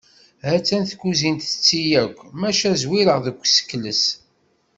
[0.45, 4.03] Ha-tt-an tkuzint tetti akk maca zwireɣ deg usekles.